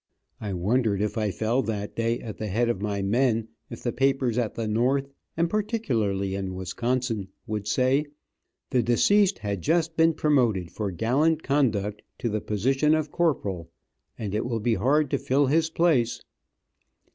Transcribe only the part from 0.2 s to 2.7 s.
I wondered, if I fell that day at the head